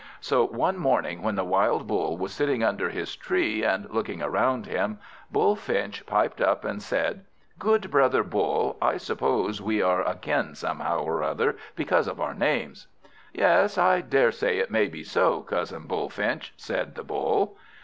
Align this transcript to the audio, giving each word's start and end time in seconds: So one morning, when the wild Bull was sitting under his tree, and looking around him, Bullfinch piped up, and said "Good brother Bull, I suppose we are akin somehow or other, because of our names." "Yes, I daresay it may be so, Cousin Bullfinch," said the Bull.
So 0.19 0.47
one 0.47 0.79
morning, 0.79 1.21
when 1.21 1.35
the 1.35 1.43
wild 1.43 1.85
Bull 1.85 2.17
was 2.17 2.33
sitting 2.33 2.63
under 2.63 2.89
his 2.89 3.15
tree, 3.15 3.63
and 3.63 3.87
looking 3.91 4.19
around 4.19 4.65
him, 4.65 4.97
Bullfinch 5.31 6.03
piped 6.07 6.41
up, 6.41 6.65
and 6.65 6.81
said 6.81 7.23
"Good 7.59 7.91
brother 7.91 8.23
Bull, 8.23 8.77
I 8.81 8.97
suppose 8.97 9.61
we 9.61 9.79
are 9.79 10.03
akin 10.03 10.55
somehow 10.55 11.01
or 11.03 11.21
other, 11.21 11.55
because 11.75 12.07
of 12.07 12.19
our 12.19 12.33
names." 12.33 12.87
"Yes, 13.31 13.77
I 13.77 14.01
daresay 14.01 14.57
it 14.57 14.71
may 14.71 14.87
be 14.87 15.03
so, 15.03 15.41
Cousin 15.41 15.83
Bullfinch," 15.85 16.51
said 16.57 16.95
the 16.95 17.03
Bull. 17.03 17.55